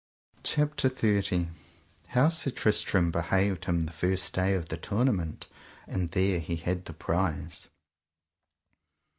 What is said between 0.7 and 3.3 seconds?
XXIX. How Sir Tristram